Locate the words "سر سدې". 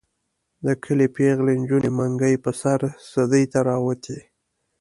2.61-3.43